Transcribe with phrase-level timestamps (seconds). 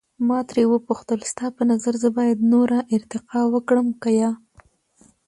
[0.27, 4.31] ما ترې وپوښتل، ستا په نظر زه باید نوره ارتقا وکړم که یا؟